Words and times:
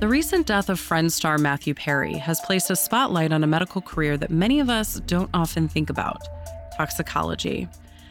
The 0.00 0.06
recent 0.06 0.46
death 0.46 0.68
of 0.68 0.78
Friends 0.78 1.16
star 1.16 1.38
Matthew 1.38 1.74
Perry 1.74 2.14
has 2.14 2.40
placed 2.42 2.70
a 2.70 2.76
spotlight 2.76 3.32
on 3.32 3.42
a 3.42 3.48
medical 3.48 3.82
career 3.82 4.16
that 4.16 4.30
many 4.30 4.60
of 4.60 4.70
us 4.70 5.00
don't 5.00 5.28
often 5.34 5.66
think 5.66 5.90
about 5.90 6.22
toxicology. 6.76 7.68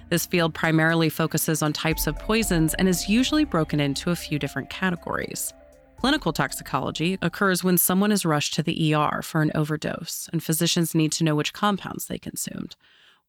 This 0.10 0.26
field 0.26 0.54
primarily 0.54 1.08
focuses 1.08 1.62
on 1.62 1.72
types 1.72 2.06
of 2.06 2.20
poisons 2.20 2.74
and 2.74 2.90
is 2.90 3.08
usually 3.08 3.46
broken 3.46 3.80
into 3.80 4.12
a 4.12 4.18
few 4.18 4.38
different 4.38 4.70
categories. 4.70 5.54
Clinical 5.98 6.34
toxicology 6.34 7.18
occurs 7.22 7.64
when 7.64 7.78
someone 7.78 8.12
is 8.12 8.26
rushed 8.26 8.54
to 8.56 8.64
the 8.64 8.94
ER 8.94 9.22
for 9.22 9.42
an 9.42 9.52
overdose, 9.56 10.30
and 10.34 10.44
physicians 10.44 10.94
need 10.94 11.14
to 11.14 11.24
know 11.24 11.36
which 11.36 11.54
compounds 11.54 12.08
they 12.08 12.20
consumed. 12.20 12.76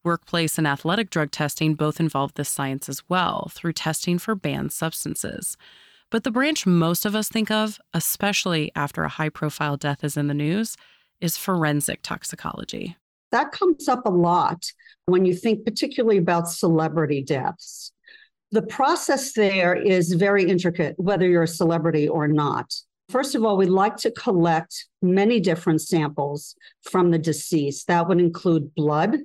Workplace 0.09 0.57
and 0.57 0.67
athletic 0.67 1.11
drug 1.11 1.31
testing 1.33 1.75
both 1.75 2.01
involve 2.01 2.33
this 2.33 2.49
science 2.49 2.89
as 2.89 3.07
well, 3.11 3.51
through 3.53 3.75
testing 3.75 4.19
for 4.19 4.35
banned 4.35 4.73
substances. 4.73 5.59
But 6.09 6.25
the 6.25 6.31
branch 6.31 6.65
most 6.65 7.05
of 7.05 7.15
us 7.15 7.29
think 7.29 7.51
of, 7.51 7.79
especially 7.93 8.73
after 8.75 9.03
a 9.03 9.11
high 9.11 9.29
profile 9.29 9.77
death 9.77 10.03
is 10.03 10.17
in 10.17 10.27
the 10.27 10.33
news, 10.33 10.79
is 11.21 11.37
forensic 11.37 12.01
toxicology. 12.01 12.97
That 13.33 13.53
comes 13.53 13.87
up 13.87 14.07
a 14.07 14.11
lot 14.11 14.73
when 15.05 15.27
you 15.27 15.35
think 15.35 15.67
particularly 15.67 16.17
about 16.17 16.49
celebrity 16.49 17.23
deaths. 17.23 17.93
The 18.51 18.63
process 18.63 19.35
there 19.35 19.75
is 19.75 20.15
very 20.15 20.45
intricate, 20.45 20.95
whether 20.99 21.29
you're 21.29 21.43
a 21.43 21.47
celebrity 21.47 22.09
or 22.09 22.29
not. 22.29 22.75
First 23.11 23.35
of 23.35 23.45
all, 23.45 23.59
we'd 23.59 23.69
like 23.69 23.97
to 23.99 24.11
collect 24.11 24.87
many 25.03 25.39
different 25.39 25.83
samples 25.83 26.57
from 26.83 27.11
the 27.11 27.19
deceased. 27.19 27.89
That 27.89 28.09
would 28.09 28.21
include 28.21 28.75
blood, 28.75 29.19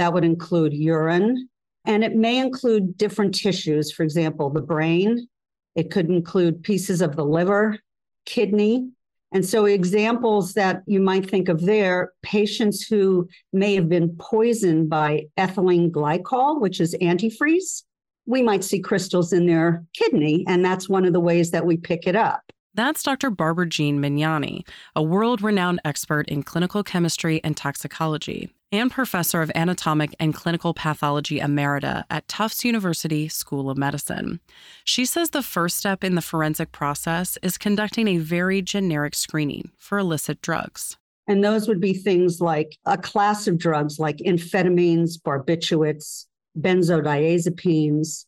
that 0.00 0.14
would 0.14 0.24
include 0.24 0.72
urine, 0.72 1.48
and 1.84 2.02
it 2.02 2.16
may 2.16 2.38
include 2.38 2.96
different 2.96 3.34
tissues, 3.34 3.92
for 3.92 4.02
example, 4.02 4.48
the 4.48 4.62
brain, 4.62 5.28
it 5.74 5.90
could 5.90 6.08
include 6.08 6.62
pieces 6.62 7.02
of 7.02 7.16
the 7.16 7.24
liver, 7.24 7.78
kidney. 8.24 8.90
And 9.32 9.44
so, 9.46 9.66
examples 9.66 10.54
that 10.54 10.82
you 10.86 11.00
might 11.00 11.28
think 11.28 11.48
of 11.48 11.60
there 11.60 12.12
patients 12.22 12.82
who 12.82 13.28
may 13.52 13.74
have 13.74 13.88
been 13.88 14.16
poisoned 14.18 14.88
by 14.88 15.26
ethylene 15.38 15.90
glycol, 15.90 16.60
which 16.60 16.80
is 16.80 16.96
antifreeze. 17.00 17.82
We 18.26 18.42
might 18.42 18.64
see 18.64 18.80
crystals 18.80 19.32
in 19.32 19.46
their 19.46 19.84
kidney, 19.94 20.44
and 20.48 20.64
that's 20.64 20.88
one 20.88 21.04
of 21.04 21.12
the 21.12 21.20
ways 21.20 21.50
that 21.50 21.66
we 21.66 21.76
pick 21.76 22.06
it 22.06 22.16
up. 22.16 22.40
That's 22.74 23.02
Dr. 23.02 23.30
Barbara 23.30 23.68
Jean 23.68 23.98
Magnani, 23.98 24.64
a 24.94 25.02
world 25.02 25.42
renowned 25.42 25.80
expert 25.84 26.28
in 26.28 26.44
clinical 26.44 26.84
chemistry 26.84 27.40
and 27.42 27.56
toxicology, 27.56 28.48
and 28.70 28.92
professor 28.92 29.42
of 29.42 29.50
anatomic 29.56 30.14
and 30.20 30.32
clinical 30.32 30.72
pathology 30.72 31.40
emerita 31.40 32.04
at 32.10 32.28
Tufts 32.28 32.64
University 32.64 33.26
School 33.26 33.70
of 33.70 33.76
Medicine. 33.76 34.38
She 34.84 35.04
says 35.04 35.30
the 35.30 35.42
first 35.42 35.78
step 35.78 36.04
in 36.04 36.14
the 36.14 36.22
forensic 36.22 36.70
process 36.70 37.36
is 37.42 37.58
conducting 37.58 38.06
a 38.06 38.18
very 38.18 38.62
generic 38.62 39.16
screening 39.16 39.72
for 39.76 39.98
illicit 39.98 40.40
drugs. 40.40 40.96
And 41.26 41.42
those 41.42 41.66
would 41.66 41.80
be 41.80 41.92
things 41.92 42.40
like 42.40 42.78
a 42.86 42.96
class 42.96 43.48
of 43.48 43.58
drugs 43.58 43.98
like 43.98 44.18
amphetamines, 44.18 45.20
barbiturates, 45.20 46.26
benzodiazepines, 46.56 48.26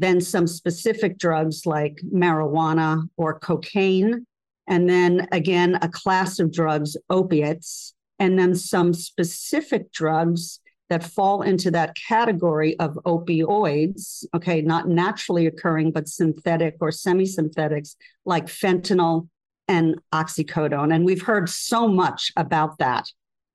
then 0.00 0.20
some 0.20 0.46
specific 0.46 1.18
drugs 1.18 1.64
like 1.64 1.98
marijuana 2.12 3.08
or 3.16 3.38
cocaine, 3.38 4.26
and 4.66 4.88
then 4.88 5.26
again, 5.32 5.78
a 5.80 5.88
class 5.88 6.38
of 6.38 6.52
drugs, 6.52 6.96
opiates, 7.08 7.94
and 8.18 8.38
then 8.38 8.54
some 8.54 8.92
specific 8.92 9.90
drugs 9.92 10.60
that 10.90 11.02
fall 11.02 11.42
into 11.42 11.70
that 11.70 11.96
category 12.08 12.78
of 12.78 12.98
opioids, 13.06 14.24
okay, 14.34 14.60
not 14.60 14.88
naturally 14.88 15.46
occurring, 15.46 15.90
but 15.90 16.08
synthetic 16.08 16.76
or 16.80 16.92
semi 16.92 17.24
synthetics 17.24 17.96
like 18.24 18.46
fentanyl 18.46 19.28
and 19.66 19.96
oxycodone. 20.12 20.94
And 20.94 21.04
we've 21.04 21.22
heard 21.22 21.48
so 21.48 21.88
much 21.88 22.30
about 22.36 22.78
that 22.78 23.10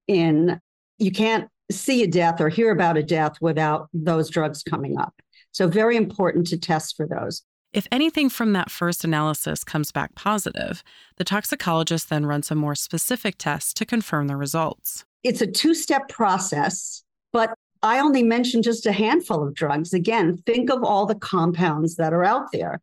in, 0.08 0.60
you 0.98 1.12
can't 1.12 1.48
see 1.72 2.04
a 2.04 2.08
death 2.08 2.42
or 2.42 2.50
hear 2.50 2.72
about 2.72 2.98
a 2.98 3.04
death 3.04 3.34
without 3.40 3.88
those 3.94 4.30
drugs 4.30 4.64
coming 4.64 5.00
up. 5.00 5.14
So, 5.52 5.68
very 5.68 5.98
important 5.98 6.48
to 6.48 6.58
test 6.58 6.96
for 6.96 7.08
those. 7.08 7.44
If 7.74 7.88
anything 7.92 8.30
from 8.30 8.54
that 8.54 8.70
first 8.70 9.04
analysis 9.04 9.64
comes 9.64 9.92
back 9.92 10.14
positive, 10.16 10.84
the 11.18 11.24
toxicologist 11.24 12.10
then 12.10 12.26
runs 12.26 12.52
a 12.52 12.56
more 12.56 12.76
specific 12.76 13.38
test 13.38 13.78
to 13.78 13.86
confirm 13.86 14.28
the 14.28 14.36
results. 14.36 15.06
It's 15.24 15.42
a 15.42 15.48
two 15.48 15.74
step 15.74 16.10
process, 16.10 17.04
but 17.32 17.54
I 17.84 18.00
only 18.00 18.24
mentioned 18.24 18.64
just 18.64 18.86
a 18.86 18.92
handful 18.92 19.48
of 19.48 19.56
drugs. 19.56 19.94
Again, 19.94 20.38
think 20.46 20.70
of 20.70 20.84
all 20.84 21.06
the 21.06 21.16
compounds 21.16 21.96
that 21.96 22.14
are 22.14 22.24
out 22.24 22.52
there 22.52 22.82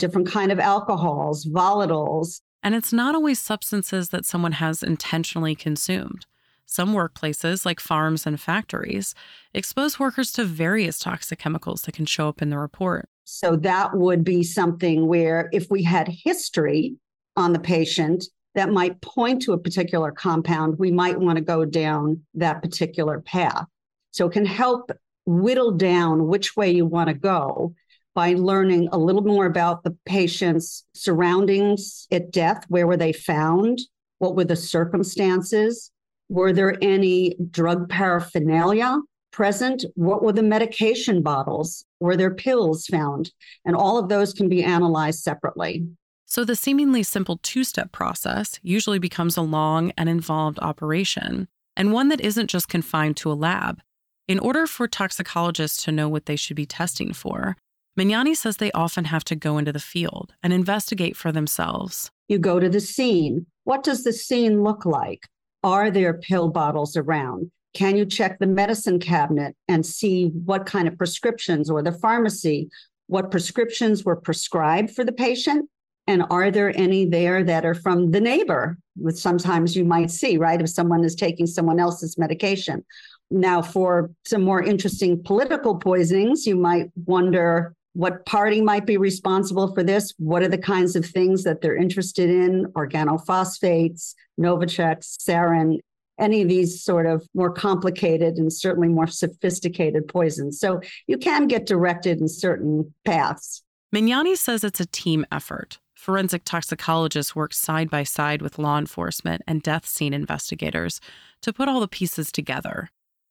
different 0.00 0.26
kind 0.26 0.50
of 0.50 0.58
alcohols, 0.58 1.44
volatiles. 1.46 2.40
And 2.62 2.74
it's 2.74 2.92
not 2.92 3.14
always 3.14 3.38
substances 3.38 4.08
that 4.08 4.24
someone 4.24 4.52
has 4.52 4.82
intentionally 4.82 5.54
consumed. 5.54 6.26
Some 6.70 6.94
workplaces, 6.94 7.66
like 7.66 7.80
farms 7.80 8.28
and 8.28 8.40
factories, 8.40 9.12
expose 9.52 9.98
workers 9.98 10.30
to 10.32 10.44
various 10.44 11.00
toxic 11.00 11.40
chemicals 11.40 11.82
that 11.82 11.94
can 11.94 12.06
show 12.06 12.28
up 12.28 12.40
in 12.40 12.50
the 12.50 12.58
report. 12.58 13.08
So 13.24 13.56
that 13.56 13.96
would 13.96 14.22
be 14.22 14.44
something 14.44 15.08
where 15.08 15.48
if 15.52 15.66
we 15.68 15.82
had 15.82 16.06
history 16.06 16.94
on 17.36 17.52
the 17.52 17.58
patient 17.58 18.24
that 18.54 18.70
might 18.70 19.00
point 19.00 19.42
to 19.42 19.52
a 19.52 19.58
particular 19.58 20.12
compound, 20.12 20.78
we 20.78 20.92
might 20.92 21.18
want 21.18 21.38
to 21.38 21.44
go 21.44 21.64
down 21.64 22.20
that 22.34 22.62
particular 22.62 23.20
path. 23.20 23.66
So 24.12 24.28
it 24.28 24.32
can 24.32 24.46
help 24.46 24.92
whittle 25.26 25.72
down 25.72 26.28
which 26.28 26.56
way 26.56 26.70
you 26.70 26.86
want 26.86 27.08
to 27.08 27.14
go 27.14 27.74
by 28.14 28.34
learning 28.34 28.88
a 28.92 28.98
little 28.98 29.24
more 29.24 29.46
about 29.46 29.82
the 29.82 29.96
patient's 30.06 30.84
surroundings 30.94 32.06
at 32.12 32.30
death. 32.30 32.64
Where 32.68 32.86
were 32.86 32.96
they 32.96 33.12
found? 33.12 33.80
What 34.18 34.36
were 34.36 34.44
the 34.44 34.54
circumstances? 34.54 35.90
Were 36.30 36.52
there 36.52 36.78
any 36.80 37.34
drug 37.50 37.88
paraphernalia 37.88 39.00
present? 39.32 39.84
What 39.96 40.22
were 40.22 40.32
the 40.32 40.44
medication 40.44 41.22
bottles? 41.22 41.84
Were 41.98 42.16
there 42.16 42.32
pills 42.32 42.86
found? 42.86 43.32
And 43.64 43.74
all 43.74 43.98
of 43.98 44.08
those 44.08 44.32
can 44.32 44.48
be 44.48 44.62
analyzed 44.62 45.24
separately. 45.24 45.88
So, 46.26 46.44
the 46.44 46.54
seemingly 46.54 47.02
simple 47.02 47.40
two 47.42 47.64
step 47.64 47.90
process 47.90 48.60
usually 48.62 49.00
becomes 49.00 49.36
a 49.36 49.42
long 49.42 49.90
and 49.98 50.08
involved 50.08 50.60
operation, 50.60 51.48
and 51.76 51.92
one 51.92 52.10
that 52.10 52.20
isn't 52.20 52.48
just 52.48 52.68
confined 52.68 53.16
to 53.16 53.32
a 53.32 53.34
lab. 53.34 53.80
In 54.28 54.38
order 54.38 54.68
for 54.68 54.86
toxicologists 54.86 55.82
to 55.82 55.90
know 55.90 56.08
what 56.08 56.26
they 56.26 56.36
should 56.36 56.56
be 56.56 56.64
testing 56.64 57.12
for, 57.12 57.56
Magnani 57.98 58.36
says 58.36 58.58
they 58.58 58.70
often 58.70 59.06
have 59.06 59.24
to 59.24 59.34
go 59.34 59.58
into 59.58 59.72
the 59.72 59.80
field 59.80 60.32
and 60.44 60.52
investigate 60.52 61.16
for 61.16 61.32
themselves. 61.32 62.12
You 62.28 62.38
go 62.38 62.60
to 62.60 62.68
the 62.68 62.78
scene. 62.78 63.46
What 63.64 63.82
does 63.82 64.04
the 64.04 64.12
scene 64.12 64.62
look 64.62 64.86
like? 64.86 65.26
Are 65.62 65.90
there 65.90 66.14
pill 66.14 66.48
bottles 66.48 66.96
around? 66.96 67.50
Can 67.74 67.96
you 67.96 68.04
check 68.04 68.38
the 68.38 68.46
medicine 68.46 68.98
cabinet 68.98 69.54
and 69.68 69.84
see 69.84 70.28
what 70.44 70.66
kind 70.66 70.88
of 70.88 70.96
prescriptions 70.96 71.70
or 71.70 71.82
the 71.82 71.92
pharmacy, 71.92 72.68
what 73.06 73.30
prescriptions 73.30 74.04
were 74.04 74.16
prescribed 74.16 74.90
for 74.90 75.04
the 75.04 75.12
patient? 75.12 75.68
And 76.06 76.24
are 76.30 76.50
there 76.50 76.76
any 76.76 77.04
there 77.04 77.44
that 77.44 77.64
are 77.64 77.74
from 77.74 78.10
the 78.10 78.20
neighbor? 78.20 78.78
Which 78.96 79.16
sometimes 79.16 79.76
you 79.76 79.84
might 79.84 80.10
see, 80.10 80.38
right? 80.38 80.60
If 80.60 80.70
someone 80.70 81.04
is 81.04 81.14
taking 81.14 81.46
someone 81.46 81.78
else's 81.78 82.18
medication. 82.18 82.84
Now, 83.30 83.62
for 83.62 84.10
some 84.24 84.42
more 84.42 84.62
interesting 84.62 85.22
political 85.22 85.76
poisonings, 85.76 86.46
you 86.46 86.56
might 86.56 86.90
wonder 87.04 87.76
what 87.94 88.24
party 88.24 88.60
might 88.60 88.86
be 88.86 88.96
responsible 88.96 89.74
for 89.74 89.82
this? 89.82 90.14
What 90.18 90.42
are 90.42 90.48
the 90.48 90.58
kinds 90.58 90.96
of 90.96 91.04
things 91.04 91.44
that 91.44 91.60
they're 91.60 91.76
interested 91.76 92.30
in? 92.30 92.66
Organophosphates, 92.72 94.14
Novichok, 94.38 95.02
sarin, 95.02 95.78
any 96.18 96.42
of 96.42 96.48
these 96.48 96.82
sort 96.82 97.06
of 97.06 97.26
more 97.34 97.50
complicated 97.50 98.36
and 98.36 98.52
certainly 98.52 98.88
more 98.88 99.06
sophisticated 99.06 100.06
poisons. 100.06 100.60
So 100.60 100.80
you 101.06 101.18
can 101.18 101.48
get 101.48 101.66
directed 101.66 102.20
in 102.20 102.28
certain 102.28 102.94
paths. 103.04 103.62
Magnani 103.92 104.36
says 104.36 104.62
it's 104.62 104.80
a 104.80 104.86
team 104.86 105.26
effort. 105.32 105.78
Forensic 105.94 106.44
toxicologists 106.44 107.34
work 107.34 107.52
side 107.52 107.90
by 107.90 108.04
side 108.04 108.40
with 108.40 108.58
law 108.58 108.78
enforcement 108.78 109.42
and 109.46 109.62
death 109.62 109.86
scene 109.86 110.14
investigators 110.14 111.00
to 111.42 111.52
put 111.52 111.68
all 111.68 111.80
the 111.80 111.88
pieces 111.88 112.30
together. 112.30 112.90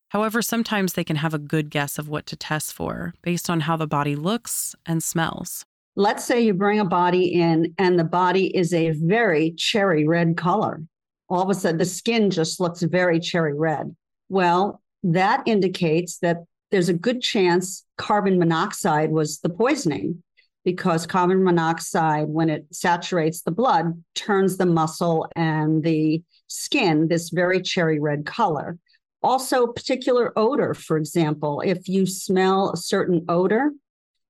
However, 0.10 0.42
sometimes 0.42 0.94
they 0.94 1.04
can 1.04 1.18
have 1.18 1.34
a 1.34 1.40
good 1.40 1.70
guess 1.70 1.98
of 1.98 2.10
what 2.10 2.26
to 2.28 2.36
test 2.36 2.74
for 2.74 3.14
based 3.22 3.50
on 3.50 3.62
how 3.62 3.78
the 3.78 3.88
body 3.88 4.16
looks 4.16 4.76
and 4.86 5.04
smells. 5.04 5.66
Let's 5.96 6.26
say 6.26 6.42
you 6.42 6.54
bring 6.54 6.80
a 6.80 6.86
body 6.86 7.34
in 7.34 7.74
and 7.78 7.98
the 7.98 8.04
body 8.04 8.56
is 8.56 8.74
a 8.74 8.92
very 8.92 9.52
cherry 9.52 10.08
red 10.08 10.38
color. 10.38 10.82
All 11.30 11.44
of 11.44 11.50
a 11.50 11.54
sudden, 11.54 11.78
the 11.78 11.86
skin 11.86 12.32
just 12.32 12.60
looks 12.60 12.82
very 12.82 13.20
cherry 13.20 13.54
red. 13.54 13.96
Well, 14.30 14.82
that 15.04 15.44
indicates 15.46 16.18
that 16.20 16.38
there's 16.72 16.90
a 16.90 16.94
good 16.94 17.22
chance 17.22 17.86
carbon 17.98 18.40
monoxide 18.40 19.12
was 19.12 19.40
the 19.40 19.50
poisoning 19.50 20.24
because 20.66 21.08
carbon 21.08 21.44
monoxide, 21.44 22.28
when 22.28 22.50
it 22.50 22.66
saturates 22.72 23.42
the 23.42 23.52
blood, 23.52 24.04
turns 24.16 24.58
the 24.58 24.66
muscle 24.66 25.28
and 25.36 25.84
the 25.84 26.22
skin 26.48 27.08
this 27.08 27.30
very 27.30 27.62
cherry 27.62 28.00
red 28.00 28.26
color. 28.26 28.78
Also, 29.22 29.68
particular 29.68 30.32
odor, 30.38 30.74
for 30.74 30.98
example, 30.98 31.62
if 31.62 31.88
you 31.90 32.06
smell 32.06 32.72
a 32.72 32.78
certain 32.78 33.26
odor, 33.28 33.72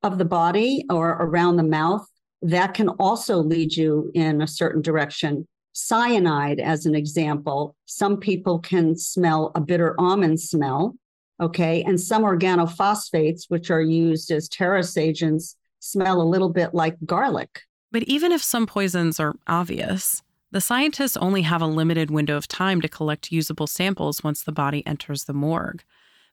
of 0.04 0.18
the 0.18 0.26
body 0.26 0.86
or 0.90 1.10
around 1.10 1.58
the 1.58 1.64
mouth, 1.64 2.08
that 2.42 2.74
can 2.74 2.90
also 2.90 3.38
lead 3.38 3.76
you 3.76 4.12
in 4.14 4.42
a 4.42 4.48
certain 4.48 4.82
direction. 4.82 5.48
Cyanide, 5.74 6.60
as 6.60 6.86
an 6.86 6.96
example, 6.96 7.76
some 7.86 8.18
people 8.18 8.60
can 8.60 8.98
smell 8.98 9.52
a 9.56 9.62
bitter 9.62 9.96
almond 10.00 10.40
smell. 10.40 10.96
Okay. 11.42 11.84
And 11.84 12.00
some 12.00 12.24
organophosphates, 12.24 13.46
which 13.50 13.72
are 13.72 13.82
used 13.82 14.32
as 14.32 14.50
terrace 14.50 14.98
agents, 14.98 15.56
smell 15.80 16.22
a 16.22 16.24
little 16.24 16.50
bit 16.50 16.74
like 16.74 16.98
garlic. 17.06 17.62
But 17.92 18.04
even 18.04 18.32
if 18.32 18.44
some 18.44 18.68
poisons 18.68 19.20
are 19.20 19.36
obvious, 19.48 20.22
the 20.52 20.62
scientists 20.62 21.16
only 21.18 21.44
have 21.44 21.62
a 21.62 21.68
limited 21.68 22.10
window 22.10 22.36
of 22.36 22.48
time 22.48 22.82
to 22.82 22.88
collect 22.88 23.32
usable 23.32 23.68
samples 23.68 24.24
once 24.24 24.44
the 24.44 24.52
body 24.52 24.86
enters 24.88 25.26
the 25.26 25.34
morgue. 25.34 25.84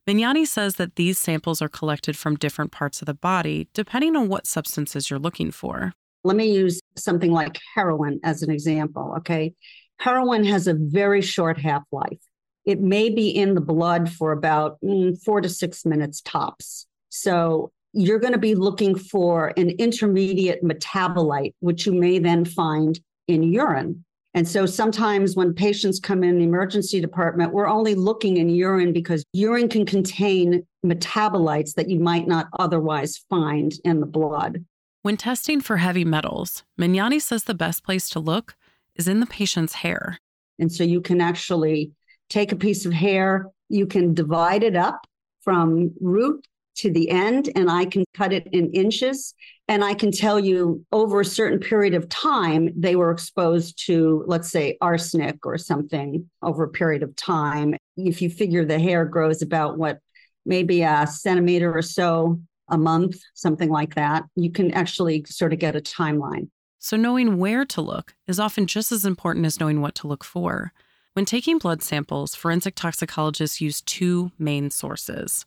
Magnani 0.07 0.47
says 0.47 0.77
that 0.77 0.95
these 0.95 1.19
samples 1.19 1.61
are 1.61 1.67
collected 1.67 2.17
from 2.17 2.35
different 2.35 2.71
parts 2.71 3.01
of 3.01 3.05
the 3.05 3.13
body, 3.13 3.67
depending 3.73 4.15
on 4.15 4.29
what 4.29 4.47
substances 4.47 5.09
you're 5.09 5.19
looking 5.19 5.51
for. 5.51 5.93
Let 6.23 6.37
me 6.37 6.51
use 6.51 6.79
something 6.95 7.31
like 7.31 7.59
heroin 7.75 8.19
as 8.23 8.41
an 8.41 8.49
example. 8.49 9.13
Okay. 9.17 9.53
Heroin 9.99 10.43
has 10.45 10.67
a 10.67 10.73
very 10.73 11.21
short 11.21 11.59
half 11.59 11.83
life. 11.91 12.19
It 12.65 12.79
may 12.81 13.09
be 13.09 13.29
in 13.29 13.53
the 13.53 13.61
blood 13.61 14.11
for 14.11 14.31
about 14.31 14.77
mm, 14.83 15.21
four 15.23 15.41
to 15.41 15.49
six 15.49 15.85
minutes 15.85 16.21
tops. 16.21 16.87
So 17.09 17.71
you're 17.93 18.19
going 18.19 18.33
to 18.33 18.39
be 18.39 18.55
looking 18.55 18.97
for 18.97 19.53
an 19.57 19.71
intermediate 19.71 20.63
metabolite, 20.63 21.53
which 21.59 21.85
you 21.85 21.93
may 21.93 22.19
then 22.19 22.45
find 22.45 22.99
in 23.27 23.43
urine. 23.43 24.05
And 24.37 24.47
so 24.47 24.67
sometimes 24.67 25.35
when 25.35 25.51
patients 25.55 25.99
come 25.99 26.23
in 26.23 26.37
the 26.37 26.43
emergency 26.43 27.01
department, 27.01 27.53
we're 27.53 27.67
only 27.67 27.95
looking 27.95 28.37
in 28.37 28.49
urine 28.49 28.93
because 28.93 29.23
urine 29.33 29.67
can 29.67 29.83
contain 29.83 30.63
metabolites 30.85 31.73
that 31.73 31.89
you 31.89 31.99
might 31.99 32.27
not 32.27 32.45
otherwise 32.59 33.17
find 33.31 33.73
in 33.83 33.99
the 33.99 34.05
blood. 34.05 34.63
When 35.01 35.17
testing 35.17 35.59
for 35.59 35.77
heavy 35.77 36.05
metals, 36.05 36.63
Magnani 36.79 37.19
says 37.19 37.45
the 37.45 37.55
best 37.55 37.83
place 37.83 38.09
to 38.09 38.19
look 38.19 38.55
is 38.93 39.07
in 39.07 39.21
the 39.21 39.25
patient's 39.25 39.73
hair. 39.73 40.19
And 40.59 40.71
so 40.71 40.83
you 40.83 41.01
can 41.01 41.19
actually 41.19 41.93
take 42.29 42.51
a 42.51 42.55
piece 42.55 42.85
of 42.85 42.93
hair, 42.93 43.47
you 43.69 43.87
can 43.87 44.13
divide 44.13 44.61
it 44.61 44.75
up 44.75 45.07
from 45.41 45.93
root 45.99 46.45
to 46.77 46.91
the 46.91 47.09
end 47.09 47.49
and 47.55 47.69
I 47.69 47.85
can 47.85 48.05
cut 48.13 48.33
it 48.33 48.47
in 48.53 48.71
inches. 48.71 49.33
And 49.67 49.83
I 49.83 49.93
can 49.93 50.11
tell 50.11 50.39
you 50.39 50.85
over 50.91 51.21
a 51.21 51.25
certain 51.25 51.59
period 51.59 51.93
of 51.93 52.07
time, 52.09 52.69
they 52.75 52.95
were 52.95 53.11
exposed 53.11 53.85
to, 53.87 54.23
let's 54.27 54.49
say, 54.49 54.77
arsenic 54.79 55.45
or 55.45 55.57
something 55.57 56.29
over 56.41 56.63
a 56.63 56.69
period 56.69 57.03
of 57.03 57.15
time. 57.15 57.75
If 57.97 58.21
you 58.21 58.29
figure 58.29 58.63
the 58.63 58.79
hair 58.79 59.05
grows 59.05 59.41
about 59.41 59.77
what, 59.77 59.99
maybe 60.45 60.81
a 60.81 61.05
centimeter 61.05 61.75
or 61.75 61.81
so 61.81 62.39
a 62.69 62.77
month, 62.77 63.17
something 63.33 63.69
like 63.69 63.95
that, 63.95 64.23
you 64.35 64.51
can 64.51 64.71
actually 64.71 65.25
sort 65.27 65.53
of 65.53 65.59
get 65.59 65.75
a 65.75 65.81
timeline. 65.81 66.49
So, 66.79 66.95
knowing 66.95 67.37
where 67.37 67.65
to 67.65 67.81
look 67.81 68.15
is 68.27 68.39
often 68.39 68.67
just 68.67 68.91
as 68.91 69.03
important 69.03 69.45
as 69.45 69.59
knowing 69.59 69.81
what 69.81 69.95
to 69.95 70.07
look 70.07 70.23
for. 70.23 70.71
When 71.13 71.25
taking 71.25 71.57
blood 71.57 71.81
samples, 71.81 72.35
forensic 72.35 72.75
toxicologists 72.75 73.59
use 73.59 73.81
two 73.81 74.31
main 74.37 74.69
sources 74.69 75.45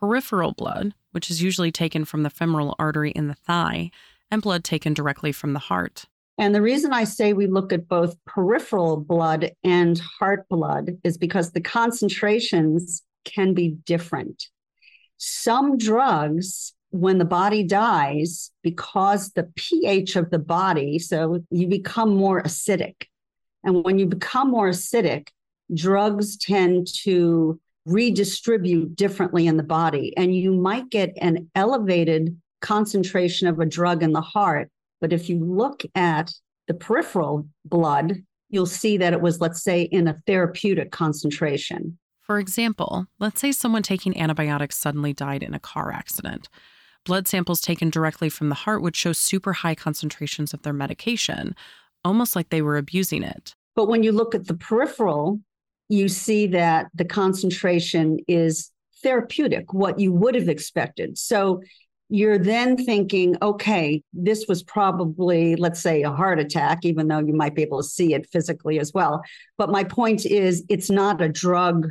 peripheral 0.00 0.52
blood, 0.52 0.94
which 1.12 1.30
is 1.30 1.42
usually 1.42 1.70
taken 1.70 2.04
from 2.04 2.22
the 2.22 2.30
femoral 2.30 2.74
artery 2.78 3.10
in 3.10 3.28
the 3.28 3.34
thigh, 3.34 3.90
and 4.30 4.42
blood 4.42 4.64
taken 4.64 4.94
directly 4.94 5.30
from 5.30 5.52
the 5.52 5.58
heart. 5.58 6.06
And 6.38 6.54
the 6.54 6.62
reason 6.62 6.92
I 6.92 7.04
say 7.04 7.34
we 7.34 7.46
look 7.46 7.70
at 7.70 7.86
both 7.86 8.16
peripheral 8.24 8.96
blood 8.96 9.52
and 9.62 9.98
heart 9.98 10.48
blood 10.48 10.98
is 11.04 11.18
because 11.18 11.52
the 11.52 11.60
concentrations 11.60 13.02
can 13.26 13.52
be 13.52 13.76
different. 13.84 14.48
Some 15.18 15.76
drugs, 15.76 16.72
when 16.88 17.18
the 17.18 17.26
body 17.26 17.62
dies, 17.62 18.50
because 18.62 19.32
the 19.32 19.50
pH 19.54 20.16
of 20.16 20.30
the 20.30 20.38
body, 20.38 20.98
so 20.98 21.44
you 21.50 21.66
become 21.66 22.16
more 22.16 22.42
acidic. 22.42 23.04
And 23.62 23.84
when 23.84 23.98
you 23.98 24.06
become 24.06 24.50
more 24.50 24.70
acidic, 24.70 25.28
drugs 25.74 26.38
tend 26.38 26.86
to 27.02 27.60
redistribute 27.90 28.96
differently 28.96 29.46
in 29.46 29.56
the 29.56 29.62
body. 29.62 30.14
And 30.16 30.34
you 30.34 30.52
might 30.52 30.90
get 30.90 31.12
an 31.20 31.50
elevated 31.54 32.36
concentration 32.60 33.48
of 33.48 33.58
a 33.58 33.66
drug 33.66 34.02
in 34.02 34.12
the 34.12 34.20
heart. 34.20 34.70
But 35.00 35.12
if 35.12 35.28
you 35.28 35.38
look 35.38 35.82
at 35.94 36.32
the 36.68 36.74
peripheral 36.74 37.46
blood, 37.64 38.22
you'll 38.50 38.66
see 38.66 38.96
that 38.98 39.12
it 39.12 39.20
was, 39.20 39.40
let's 39.40 39.62
say, 39.62 39.82
in 39.82 40.08
a 40.08 40.18
therapeutic 40.26 40.92
concentration. 40.92 41.98
For 42.20 42.38
example, 42.38 43.06
let's 43.18 43.40
say 43.40 43.50
someone 43.50 43.82
taking 43.82 44.16
antibiotics 44.20 44.76
suddenly 44.76 45.12
died 45.12 45.42
in 45.42 45.54
a 45.54 45.58
car 45.58 45.90
accident. 45.92 46.48
Blood 47.04 47.26
samples 47.26 47.60
taken 47.60 47.90
directly 47.90 48.28
from 48.28 48.50
the 48.50 48.54
heart 48.54 48.82
would 48.82 48.94
show 48.94 49.12
super 49.12 49.52
high 49.52 49.74
concentrations 49.74 50.52
of 50.52 50.62
their 50.62 50.72
medication, 50.72 51.56
almost 52.04 52.36
like 52.36 52.50
they 52.50 52.62
were 52.62 52.76
abusing 52.76 53.22
it. 53.22 53.54
But 53.74 53.88
when 53.88 54.02
you 54.02 54.12
look 54.12 54.34
at 54.34 54.46
the 54.46 54.54
peripheral, 54.54 55.40
you 55.90 56.08
see 56.08 56.46
that 56.46 56.86
the 56.94 57.04
concentration 57.04 58.18
is 58.28 58.70
therapeutic, 59.02 59.72
what 59.72 59.98
you 59.98 60.12
would 60.12 60.34
have 60.34 60.48
expected. 60.48 61.18
So 61.18 61.62
you're 62.08 62.38
then 62.38 62.76
thinking, 62.76 63.36
okay, 63.42 64.02
this 64.12 64.46
was 64.48 64.62
probably, 64.62 65.56
let's 65.56 65.80
say, 65.80 66.02
a 66.02 66.10
heart 66.10 66.38
attack, 66.38 66.84
even 66.84 67.08
though 67.08 67.18
you 67.18 67.32
might 67.32 67.54
be 67.54 67.62
able 67.62 67.82
to 67.82 67.88
see 67.88 68.14
it 68.14 68.28
physically 68.30 68.78
as 68.78 68.92
well. 68.92 69.22
But 69.58 69.70
my 69.70 69.84
point 69.84 70.26
is, 70.26 70.64
it's 70.68 70.90
not 70.90 71.20
a 71.20 71.28
drug 71.28 71.88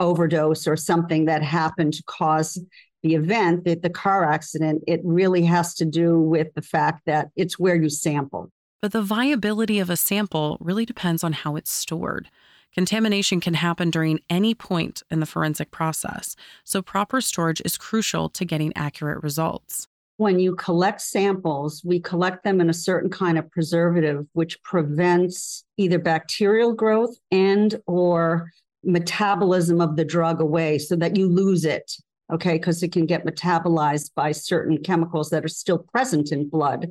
overdose 0.00 0.66
or 0.66 0.76
something 0.76 1.24
that 1.26 1.42
happened 1.42 1.94
to 1.94 2.02
cause 2.04 2.58
the 3.02 3.14
event, 3.14 3.64
that 3.64 3.82
the 3.82 3.90
car 3.90 4.24
accident. 4.30 4.82
It 4.86 5.00
really 5.04 5.44
has 5.44 5.74
to 5.76 5.84
do 5.84 6.20
with 6.20 6.48
the 6.54 6.62
fact 6.62 7.02
that 7.06 7.28
it's 7.36 7.58
where 7.58 7.76
you 7.76 7.88
sample. 7.88 8.50
But 8.80 8.92
the 8.92 9.02
viability 9.02 9.78
of 9.78 9.90
a 9.90 9.96
sample 9.96 10.56
really 10.60 10.84
depends 10.84 11.24
on 11.24 11.32
how 11.32 11.56
it's 11.56 11.72
stored. 11.72 12.28
Contamination 12.74 13.40
can 13.40 13.54
happen 13.54 13.90
during 13.90 14.20
any 14.28 14.54
point 14.54 15.02
in 15.10 15.20
the 15.20 15.26
forensic 15.26 15.70
process, 15.70 16.36
so 16.64 16.82
proper 16.82 17.20
storage 17.20 17.62
is 17.64 17.76
crucial 17.76 18.28
to 18.28 18.44
getting 18.44 18.72
accurate 18.76 19.22
results. 19.22 19.88
When 20.18 20.38
you 20.38 20.56
collect 20.56 21.00
samples, 21.00 21.82
we 21.84 22.00
collect 22.00 22.42
them 22.42 22.60
in 22.60 22.68
a 22.68 22.74
certain 22.74 23.08
kind 23.08 23.38
of 23.38 23.50
preservative 23.50 24.26
which 24.32 24.62
prevents 24.62 25.64
either 25.76 25.98
bacterial 25.98 26.72
growth 26.72 27.16
and 27.30 27.80
or 27.86 28.50
metabolism 28.84 29.80
of 29.80 29.96
the 29.96 30.04
drug 30.04 30.40
away 30.40 30.78
so 30.78 30.96
that 30.96 31.16
you 31.16 31.28
lose 31.28 31.64
it 31.64 31.92
okay 32.32 32.54
because 32.54 32.82
it 32.82 32.92
can 32.92 33.06
get 33.06 33.24
metabolized 33.24 34.10
by 34.14 34.32
certain 34.32 34.78
chemicals 34.82 35.30
that 35.30 35.44
are 35.44 35.48
still 35.48 35.78
present 35.78 36.30
in 36.30 36.48
blood 36.48 36.90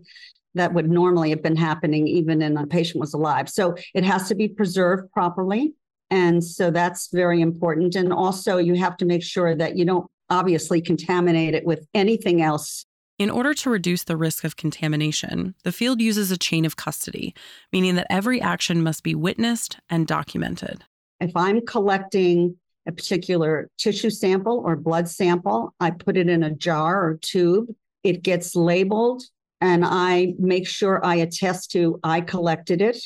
that 0.58 0.74
would 0.74 0.90
normally 0.90 1.30
have 1.30 1.42
been 1.42 1.56
happening 1.56 2.08
even 2.08 2.42
in 2.42 2.58
a 2.58 2.68
patient 2.68 3.00
was 3.00 3.14
alive. 3.14 3.50
So 3.50 3.76
it 3.94 4.04
has 4.04 4.28
to 4.28 4.36
be 4.36 4.48
preserved 4.48 5.12
properly. 5.12 5.74
And 6.10 6.44
so 6.44 6.72
that's 6.72 7.10
very 7.12 7.42
important. 7.42 7.96
And 7.96 8.14
also, 8.14 8.58
you 8.58 8.76
have 8.76 8.98
to 8.98 9.06
make 9.06 9.24
sure 9.24 9.56
that 9.56 9.78
you 9.78 9.86
don't 9.86 10.10
obviously 10.30 10.82
contaminate 10.82 11.54
it 11.54 11.66
with 11.66 11.86
anything 11.94 12.42
else. 12.42 12.86
In 13.20 13.30
order 13.32 13.54
to 13.56 13.70
reduce 13.70 14.04
the 14.04 14.16
risk 14.16 14.44
of 14.44 14.58
contamination, 14.58 15.56
the 15.64 15.72
field 15.72 16.00
uses 16.02 16.32
a 16.32 16.38
chain 16.38 16.66
of 16.66 16.76
custody, 16.76 17.34
meaning 17.74 17.96
that 17.96 18.08
every 18.10 18.40
action 18.40 18.84
must 18.84 19.04
be 19.04 19.16
witnessed 19.16 19.80
and 19.90 20.06
documented. 20.06 20.84
If 21.20 21.36
I'm 21.36 21.66
collecting 21.66 22.58
a 22.88 22.92
particular 22.92 23.70
tissue 23.78 24.12
sample 24.12 24.62
or 24.64 24.76
blood 24.76 25.10
sample, 25.10 25.74
I 25.80 25.92
put 25.92 26.16
it 26.16 26.30
in 26.30 26.44
a 26.44 26.52
jar 26.52 27.04
or 27.04 27.18
tube. 27.18 27.74
It 28.04 28.22
gets 28.22 28.56
labeled 28.56 29.24
and 29.62 29.84
I 29.86 30.34
make 30.40 30.68
sure 30.68 31.04
I 31.04 31.16
attest 31.16 31.72
to 31.72 32.00
I 32.04 32.22
collected 32.22 32.82
it, 32.82 32.98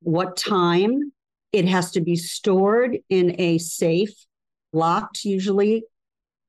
what 0.00 0.36
time. 0.36 1.12
It 1.52 1.66
has 1.66 1.90
to 1.92 2.00
be 2.00 2.16
stored 2.16 2.96
in 3.10 3.38
a 3.38 3.58
safe, 3.58 4.14
locked 4.72 5.24
usually, 5.24 5.84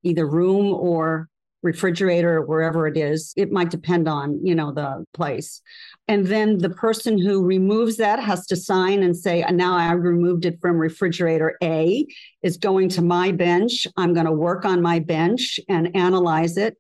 either 0.02 0.26
room 0.26 0.74
or 0.74 1.28
refrigerator 1.62 2.38
or 2.38 2.46
wherever 2.46 2.88
it 2.88 2.98
is. 2.98 3.34
It 3.36 3.52
might 3.52 3.70
depend 3.70 4.08
on, 4.08 4.46
you 4.46 4.54
know, 4.54 4.72
the 4.72 5.06
place. 5.14 5.62
And 6.08 6.28
then 6.28 6.58
the 6.58 6.70
person 6.70 7.18
who 7.18 7.44
removes 7.44 7.98
that 7.98 8.20
has 8.20 8.46
to 8.48 8.56
sign 8.56 9.02
and 9.02 9.16
say, 9.16 9.46
now 9.50 9.76
I 9.76 9.92
removed 9.94 10.46
it 10.46 10.60
from 10.62 10.78
refrigerator 10.78 11.58
A, 11.64 12.06
is 12.44 12.58
going 12.58 12.90
to 12.90 13.02
my 13.02 13.32
bench. 13.32 13.88
I'm 13.98 14.14
going 14.14 14.26
to 14.26 14.32
work 14.32 14.66
on 14.66 14.82
my 14.82 15.00
bench 15.00 15.60
and 15.70 15.96
analyze 15.96 16.58
it 16.58 16.78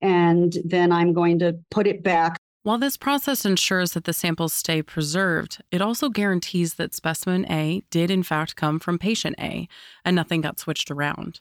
and 0.00 0.56
then 0.64 0.92
I'm 0.92 1.12
going 1.12 1.38
to 1.40 1.58
put 1.70 1.86
it 1.86 2.02
back. 2.02 2.36
While 2.62 2.78
this 2.78 2.96
process 2.96 3.44
ensures 3.44 3.92
that 3.92 4.04
the 4.04 4.12
samples 4.12 4.52
stay 4.52 4.82
preserved, 4.82 5.62
it 5.70 5.80
also 5.80 6.08
guarantees 6.08 6.74
that 6.74 6.94
specimen 6.94 7.50
A 7.50 7.82
did 7.90 8.10
in 8.10 8.24
fact 8.24 8.56
come 8.56 8.80
from 8.80 8.98
patient 8.98 9.36
A 9.38 9.68
and 10.04 10.16
nothing 10.16 10.40
got 10.40 10.58
switched 10.58 10.90
around. 10.90 11.40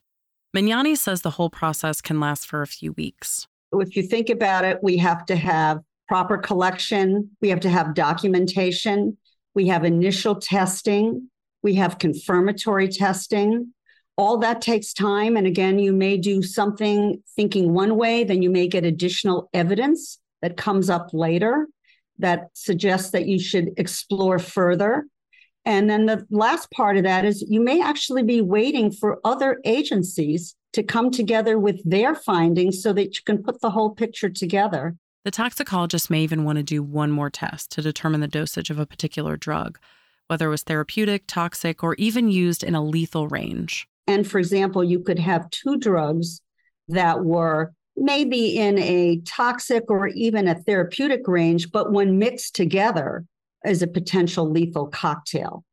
Magnani 0.55 0.95
says 0.95 1.21
the 1.21 1.31
whole 1.31 1.49
process 1.49 1.99
can 1.99 2.19
last 2.19 2.45
for 2.47 2.61
a 2.61 2.67
few 2.67 2.93
weeks. 2.93 3.47
If 3.73 3.95
you 3.95 4.03
think 4.03 4.29
about 4.29 4.63
it, 4.63 4.77
we 4.83 4.97
have 4.97 5.25
to 5.25 5.35
have 5.35 5.79
proper 6.07 6.37
collection, 6.37 7.31
we 7.41 7.49
have 7.49 7.59
to 7.61 7.69
have 7.69 7.95
documentation, 7.95 9.17
we 9.55 9.67
have 9.67 9.83
initial 9.83 10.35
testing, 10.35 11.29
we 11.63 11.73
have 11.73 11.97
confirmatory 11.97 12.87
testing, 12.87 13.73
all 14.17 14.37
that 14.37 14.61
takes 14.61 14.93
time. 14.93 15.35
And 15.35 15.45
again, 15.45 15.79
you 15.79 15.91
may 15.91 16.17
do 16.17 16.41
something 16.41 17.21
thinking 17.35 17.73
one 17.73 17.97
way, 17.97 18.23
then 18.23 18.41
you 18.41 18.49
may 18.49 18.67
get 18.67 18.85
additional 18.85 19.49
evidence 19.53 20.19
that 20.41 20.57
comes 20.57 20.89
up 20.89 21.09
later 21.13 21.67
that 22.19 22.49
suggests 22.53 23.11
that 23.11 23.27
you 23.27 23.39
should 23.39 23.71
explore 23.77 24.39
further. 24.39 25.05
And 25.65 25.89
then 25.89 26.05
the 26.05 26.25
last 26.29 26.71
part 26.71 26.95
of 26.95 27.03
that 27.03 27.25
is 27.25 27.43
you 27.49 27.59
may 27.59 27.81
actually 27.81 28.23
be 28.23 28.39
waiting 28.41 28.91
for 28.91 29.19
other 29.25 29.59
agencies 29.65 30.55
to 30.73 30.83
come 30.83 31.09
together 31.09 31.57
with 31.57 31.81
their 31.89 32.15
findings 32.15 32.81
so 32.81 32.93
that 32.93 33.15
you 33.15 33.21
can 33.25 33.41
put 33.41 33.61
the 33.61 33.71
whole 33.71 33.89
picture 33.89 34.29
together. 34.29 34.95
The 35.23 35.31
toxicologist 35.31 36.09
may 36.09 36.21
even 36.21 36.43
want 36.43 36.57
to 36.57 36.63
do 36.63 36.83
one 36.83 37.11
more 37.11 37.31
test 37.31 37.71
to 37.71 37.81
determine 37.81 38.21
the 38.21 38.27
dosage 38.27 38.69
of 38.69 38.77
a 38.77 38.85
particular 38.85 39.35
drug, 39.35 39.79
whether 40.27 40.47
it 40.47 40.51
was 40.51 40.63
therapeutic, 40.63 41.23
toxic, 41.27 41.83
or 41.83 41.95
even 41.95 42.29
used 42.29 42.63
in 42.63 42.75
a 42.75 42.83
lethal 42.83 43.27
range. 43.27 43.87
And 44.07 44.27
for 44.27 44.39
example, 44.39 44.83
you 44.83 44.99
could 44.99 45.19
have 45.19 45.49
two 45.49 45.77
drugs 45.77 46.41
that 46.89 47.23
were 47.23 47.73
maybe 47.97 48.57
in 48.57 48.77
a 48.79 49.21
toxic 49.21 49.89
or 49.89 50.07
even 50.09 50.47
a 50.47 50.55
therapeutic 50.55 51.27
range, 51.27 51.71
but 51.71 51.91
when 51.91 52.19
mixed 52.19 52.55
together 52.55 53.25
is 53.65 53.81
a 53.81 53.87
potential 53.87 54.49
lethal 54.49 54.87
cocktail. 54.87 55.63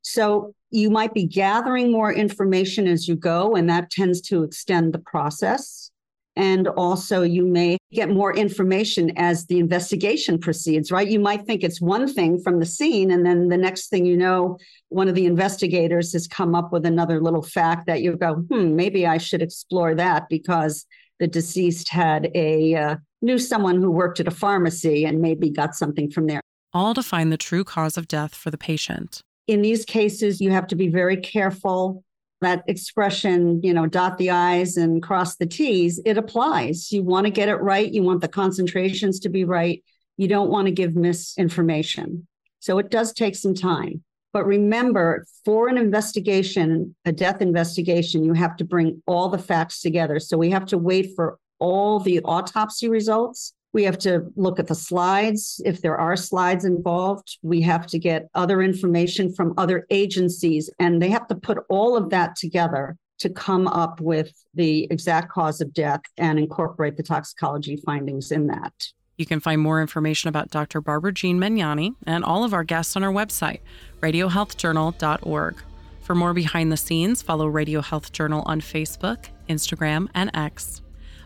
So 0.00 0.54
you 0.70 0.90
might 0.90 1.14
be 1.14 1.26
gathering 1.26 1.92
more 1.92 2.12
information 2.12 2.88
as 2.88 3.06
you 3.06 3.14
go, 3.14 3.54
and 3.54 3.68
that 3.68 3.90
tends 3.90 4.20
to 4.22 4.42
extend 4.42 4.92
the 4.92 4.98
process. 4.98 5.91
And 6.34 6.66
also, 6.66 7.22
you 7.22 7.46
may 7.46 7.76
get 7.92 8.08
more 8.08 8.34
information 8.34 9.12
as 9.18 9.46
the 9.46 9.58
investigation 9.58 10.38
proceeds, 10.38 10.90
right? 10.90 11.06
You 11.06 11.20
might 11.20 11.44
think 11.44 11.62
it's 11.62 11.80
one 11.80 12.12
thing 12.12 12.40
from 12.40 12.58
the 12.58 12.64
scene, 12.64 13.10
and 13.10 13.26
then 13.26 13.48
the 13.48 13.56
next 13.58 13.88
thing 13.88 14.06
you 14.06 14.16
know, 14.16 14.58
one 14.88 15.08
of 15.08 15.14
the 15.14 15.26
investigators 15.26 16.12
has 16.14 16.26
come 16.26 16.54
up 16.54 16.72
with 16.72 16.86
another 16.86 17.20
little 17.20 17.42
fact 17.42 17.86
that 17.86 18.00
you 18.00 18.16
go, 18.16 18.34
hmm, 18.34 18.74
maybe 18.74 19.06
I 19.06 19.18
should 19.18 19.42
explore 19.42 19.94
that 19.94 20.28
because 20.30 20.86
the 21.20 21.26
deceased 21.28 21.90
had 21.90 22.30
a 22.34 22.74
uh, 22.74 22.96
knew 23.20 23.38
someone 23.38 23.80
who 23.80 23.90
worked 23.90 24.18
at 24.18 24.26
a 24.26 24.32
pharmacy 24.32 25.04
and 25.04 25.20
maybe 25.20 25.50
got 25.50 25.74
something 25.74 26.10
from 26.10 26.26
there. 26.26 26.40
All 26.72 26.94
to 26.94 27.02
find 27.02 27.30
the 27.30 27.36
true 27.36 27.64
cause 27.64 27.98
of 27.98 28.08
death 28.08 28.34
for 28.34 28.50
the 28.50 28.58
patient. 28.58 29.20
In 29.46 29.60
these 29.60 29.84
cases, 29.84 30.40
you 30.40 30.50
have 30.50 30.66
to 30.68 30.76
be 30.76 30.88
very 30.88 31.16
careful 31.18 32.02
that 32.42 32.62
expression, 32.68 33.60
you 33.62 33.74
know, 33.74 33.86
dot 33.86 34.18
the 34.18 34.30
I's 34.30 34.76
and 34.76 35.02
cross 35.02 35.36
the 35.36 35.46
T's, 35.46 36.00
it 36.04 36.18
applies. 36.18 36.92
You 36.92 37.02
want 37.02 37.26
to 37.26 37.32
get 37.32 37.48
it 37.48 37.56
right. 37.56 37.90
You 37.90 38.02
want 38.02 38.20
the 38.20 38.28
concentrations 38.28 39.18
to 39.20 39.28
be 39.28 39.44
right. 39.44 39.82
You 40.16 40.28
don't 40.28 40.50
want 40.50 40.66
to 40.66 40.72
give 40.72 40.94
misinformation. 40.94 42.26
So 42.60 42.78
it 42.78 42.90
does 42.90 43.12
take 43.12 43.34
some 43.34 43.54
time. 43.54 44.04
But 44.32 44.46
remember, 44.46 45.26
for 45.44 45.68
an 45.68 45.76
investigation, 45.76 46.94
a 47.04 47.12
death 47.12 47.42
investigation, 47.42 48.24
you 48.24 48.32
have 48.32 48.56
to 48.58 48.64
bring 48.64 49.02
all 49.06 49.28
the 49.28 49.38
facts 49.38 49.80
together. 49.80 50.20
So 50.20 50.38
we 50.38 50.50
have 50.50 50.66
to 50.66 50.78
wait 50.78 51.14
for 51.16 51.38
all 51.58 52.00
the 52.00 52.20
autopsy 52.20 52.88
results 52.88 53.52
we 53.72 53.84
have 53.84 53.98
to 53.98 54.30
look 54.36 54.58
at 54.58 54.66
the 54.66 54.74
slides 54.74 55.60
if 55.64 55.80
there 55.80 55.96
are 55.96 56.16
slides 56.16 56.64
involved. 56.64 57.38
We 57.42 57.62
have 57.62 57.86
to 57.88 57.98
get 57.98 58.28
other 58.34 58.62
information 58.62 59.32
from 59.32 59.54
other 59.56 59.86
agencies, 59.90 60.70
and 60.78 61.00
they 61.00 61.08
have 61.08 61.26
to 61.28 61.34
put 61.34 61.58
all 61.68 61.96
of 61.96 62.10
that 62.10 62.36
together 62.36 62.96
to 63.18 63.30
come 63.30 63.68
up 63.68 64.00
with 64.00 64.32
the 64.54 64.88
exact 64.90 65.30
cause 65.30 65.60
of 65.60 65.72
death 65.72 66.00
and 66.18 66.38
incorporate 66.38 66.96
the 66.96 67.02
toxicology 67.02 67.76
findings 67.76 68.32
in 68.32 68.48
that. 68.48 68.72
You 69.16 69.26
can 69.26 69.40
find 69.40 69.60
more 69.60 69.80
information 69.80 70.28
about 70.28 70.50
Dr. 70.50 70.80
Barbara 70.80 71.12
Jean 71.12 71.38
Magnani 71.38 71.94
and 72.06 72.24
all 72.24 72.44
of 72.44 72.52
our 72.52 72.64
guests 72.64 72.96
on 72.96 73.04
our 73.04 73.12
website, 73.12 73.60
radiohealthjournal.org. 74.00 75.56
For 76.00 76.14
more 76.16 76.34
behind 76.34 76.72
the 76.72 76.76
scenes, 76.76 77.22
follow 77.22 77.46
Radio 77.46 77.80
Health 77.80 78.10
Journal 78.10 78.42
on 78.46 78.60
Facebook, 78.60 79.26
Instagram, 79.48 80.08
and 80.14 80.30
X. 80.34 80.82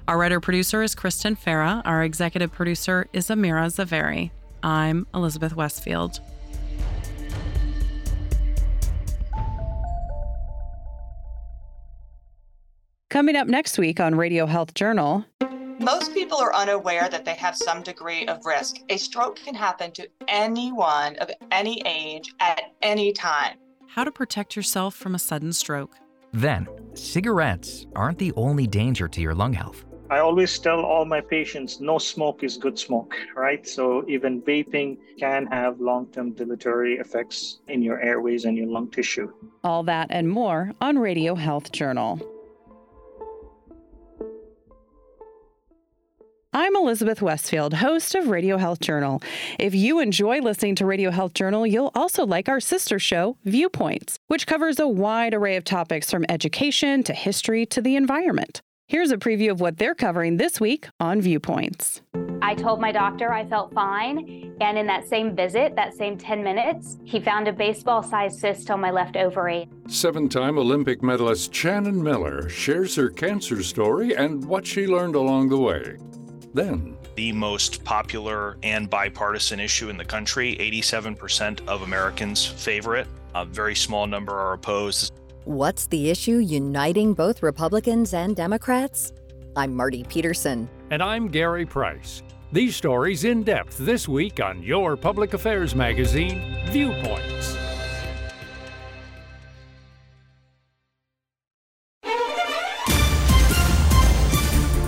Our 0.08 0.18
writer 0.18 0.38
producer 0.38 0.84
is 0.84 0.94
Kristen 0.94 1.34
Farah. 1.34 1.82
Our 1.84 2.04
executive 2.04 2.52
producer 2.52 3.08
is 3.12 3.26
Amira 3.26 3.66
Zaveri. 3.66 4.30
I'm 4.62 5.04
Elizabeth 5.12 5.56
Westfield. 5.56 6.20
Coming 13.10 13.34
up 13.34 13.48
next 13.48 13.78
week 13.78 13.98
on 13.98 14.14
Radio 14.14 14.46
Health 14.46 14.74
Journal. 14.74 15.24
Most 15.80 16.14
people 16.14 16.38
are 16.38 16.54
unaware 16.54 17.08
that 17.08 17.24
they 17.24 17.34
have 17.34 17.56
some 17.56 17.82
degree 17.82 18.26
of 18.26 18.46
risk. 18.46 18.76
A 18.88 18.98
stroke 18.98 19.34
can 19.34 19.56
happen 19.56 19.90
to 19.92 20.08
anyone 20.28 21.16
of 21.16 21.30
any 21.50 21.82
age 21.84 22.32
at 22.38 22.62
any 22.80 23.12
time. 23.12 23.56
How 23.88 24.04
to 24.04 24.12
protect 24.12 24.54
yourself 24.54 24.94
from 24.94 25.16
a 25.16 25.18
sudden 25.18 25.52
stroke. 25.52 25.96
Then, 26.32 26.68
cigarettes 26.94 27.86
aren't 27.96 28.18
the 28.18 28.32
only 28.36 28.68
danger 28.68 29.08
to 29.08 29.20
your 29.20 29.34
lung 29.34 29.52
health. 29.52 29.84
I 30.08 30.20
always 30.20 30.56
tell 30.60 30.84
all 30.84 31.04
my 31.04 31.20
patients 31.20 31.80
no 31.80 31.98
smoke 31.98 32.44
is 32.44 32.56
good 32.56 32.78
smoke, 32.78 33.14
right? 33.34 33.66
So 33.66 34.04
even 34.06 34.40
vaping 34.42 34.98
can 35.18 35.46
have 35.46 35.80
long 35.80 36.06
term 36.06 36.30
deleterious 36.32 37.04
effects 37.04 37.58
in 37.66 37.82
your 37.82 38.00
airways 38.00 38.44
and 38.44 38.56
your 38.56 38.68
lung 38.68 38.88
tissue. 38.88 39.32
All 39.64 39.82
that 39.84 40.06
and 40.10 40.28
more 40.30 40.70
on 40.80 40.96
Radio 40.98 41.34
Health 41.34 41.72
Journal. 41.72 42.20
I'm 46.52 46.76
Elizabeth 46.76 47.20
Westfield, 47.20 47.74
host 47.74 48.14
of 48.14 48.28
Radio 48.28 48.56
Health 48.56 48.80
Journal. 48.80 49.20
If 49.58 49.74
you 49.74 49.98
enjoy 49.98 50.40
listening 50.40 50.76
to 50.76 50.86
Radio 50.86 51.10
Health 51.10 51.34
Journal, 51.34 51.66
you'll 51.66 51.90
also 51.94 52.24
like 52.24 52.48
our 52.48 52.60
sister 52.60 52.98
show, 52.98 53.36
Viewpoints, 53.44 54.18
which 54.28 54.46
covers 54.46 54.78
a 54.78 54.88
wide 54.88 55.34
array 55.34 55.56
of 55.56 55.64
topics 55.64 56.10
from 56.10 56.24
education 56.28 57.02
to 57.02 57.12
history 57.12 57.66
to 57.66 57.82
the 57.82 57.96
environment. 57.96 58.62
Here's 58.88 59.10
a 59.10 59.16
preview 59.16 59.50
of 59.50 59.60
what 59.60 59.78
they're 59.78 59.96
covering 59.96 60.36
this 60.36 60.60
week 60.60 60.86
on 61.00 61.20
Viewpoints. 61.20 62.02
I 62.40 62.54
told 62.54 62.80
my 62.80 62.92
doctor 62.92 63.32
I 63.32 63.44
felt 63.44 63.74
fine, 63.74 64.54
and 64.60 64.78
in 64.78 64.86
that 64.86 65.08
same 65.08 65.34
visit, 65.34 65.74
that 65.74 65.92
same 65.92 66.16
10 66.16 66.44
minutes, 66.44 66.96
he 67.02 67.18
found 67.18 67.48
a 67.48 67.52
baseball 67.52 68.00
sized 68.00 68.38
cyst 68.38 68.70
on 68.70 68.80
my 68.80 68.92
left 68.92 69.16
ovary. 69.16 69.68
Seven 69.88 70.28
time 70.28 70.56
Olympic 70.56 71.02
medalist 71.02 71.52
Shannon 71.52 72.00
Miller 72.00 72.48
shares 72.48 72.94
her 72.94 73.10
cancer 73.10 73.60
story 73.64 74.14
and 74.14 74.44
what 74.44 74.64
she 74.64 74.86
learned 74.86 75.16
along 75.16 75.48
the 75.48 75.58
way. 75.58 75.96
Then, 76.54 76.96
the 77.16 77.32
most 77.32 77.82
popular 77.82 78.56
and 78.62 78.88
bipartisan 78.88 79.58
issue 79.58 79.88
in 79.88 79.96
the 79.96 80.04
country. 80.04 80.54
87% 80.60 81.66
of 81.66 81.82
Americans 81.82 82.46
favor 82.46 82.94
it. 82.94 83.08
A 83.34 83.44
very 83.44 83.74
small 83.74 84.06
number 84.06 84.38
are 84.38 84.52
opposed. 84.52 85.12
What's 85.46 85.86
the 85.86 86.10
issue 86.10 86.38
uniting 86.38 87.14
both 87.14 87.40
Republicans 87.40 88.14
and 88.14 88.34
Democrats? 88.34 89.12
I'm 89.54 89.76
Marty 89.76 90.02
Peterson. 90.02 90.68
And 90.90 91.00
I'm 91.00 91.28
Gary 91.28 91.64
Price. 91.64 92.24
These 92.50 92.74
stories 92.74 93.22
in 93.22 93.44
depth 93.44 93.78
this 93.78 94.08
week 94.08 94.40
on 94.40 94.60
your 94.60 94.96
public 94.96 95.34
affairs 95.34 95.76
magazine, 95.76 96.58
Viewpoints. 96.70 97.56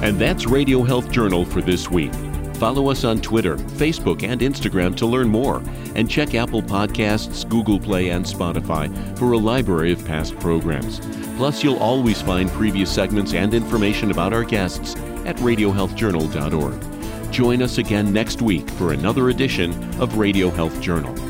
And 0.03 0.19
that's 0.19 0.47
Radio 0.47 0.83
Health 0.83 1.09
Journal 1.13 1.45
for 1.45 1.61
this 1.61 1.89
week. 1.89 2.11
Follow 2.59 2.91
us 2.91 3.05
on 3.05 3.21
Twitter, 3.21 3.57
Facebook, 3.57 4.25
and 4.25 4.41
Instagram 4.41 4.97
to 4.97 5.07
learn 5.07 5.29
more, 5.29 5.63
and 5.95 6.11
check 6.11 6.35
Apple 6.35 6.61
Podcasts, 6.63 7.49
Google 7.49 7.79
Play, 7.79 8.11
and 8.11 8.25
Spotify 8.25 8.93
for 9.17 9.33
a 9.33 9.39
library 9.39 9.93
of 9.93 10.05
past 10.05 10.37
programs. 10.41 11.01
Plus, 11.37 11.63
you'll 11.63 11.79
always 11.79 12.21
find 12.21 12.51
previous 12.51 12.91
segments 12.93 13.33
and 13.33 13.55
information 13.55 14.11
about 14.11 14.33
our 14.33 14.43
guests 14.43 14.97
at 15.25 15.37
radiohealthjournal.org. 15.37 17.33
Join 17.33 17.63
us 17.63 17.79
again 17.79 18.13
next 18.13 18.43
week 18.43 18.69
for 18.71 18.93
another 18.93 19.29
edition 19.29 19.73
of 20.01 20.19
Radio 20.19 20.51
Health 20.51 20.81
Journal. 20.81 21.28